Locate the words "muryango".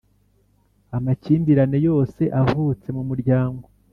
3.09-3.63